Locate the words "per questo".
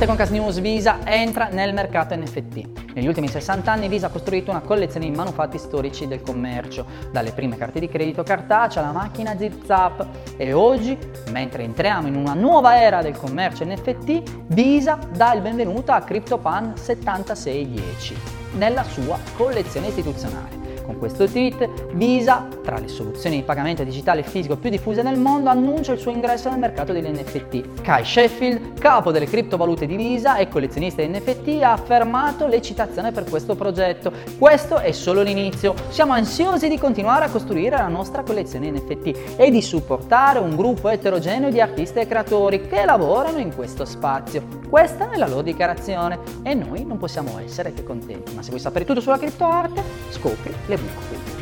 33.10-33.56